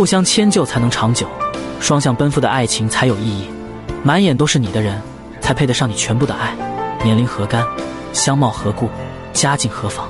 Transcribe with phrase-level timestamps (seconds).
[0.00, 1.28] 互相迁就才能长久
[1.78, 3.50] 双向奔赴的爱情才有意义。
[4.02, 4.98] 满眼都是你的人
[5.42, 6.56] 才配得上你全部的爱。
[7.04, 7.62] 年龄何干
[8.10, 8.88] 相貌何故
[9.34, 10.08] 家境何妨。